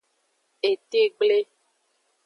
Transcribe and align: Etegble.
Etegble. 0.69 1.39